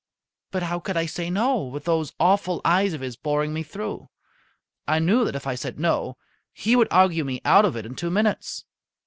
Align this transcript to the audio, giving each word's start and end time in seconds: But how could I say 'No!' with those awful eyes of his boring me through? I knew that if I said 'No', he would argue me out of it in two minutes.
But 0.49 0.63
how 0.63 0.79
could 0.79 0.97
I 0.97 1.05
say 1.05 1.29
'No!' 1.29 1.61
with 1.61 1.85
those 1.85 2.13
awful 2.19 2.59
eyes 2.65 2.93
of 2.93 3.01
his 3.01 3.15
boring 3.15 3.53
me 3.53 3.61
through? 3.61 4.09
I 4.87 4.97
knew 4.97 5.23
that 5.25 5.35
if 5.35 5.45
I 5.45 5.53
said 5.53 5.79
'No', 5.79 6.17
he 6.51 6.75
would 6.75 6.87
argue 6.89 7.23
me 7.23 7.39
out 7.45 7.65
of 7.65 7.75
it 7.77 7.85
in 7.85 7.93
two 7.93 8.09
minutes. 8.09 8.65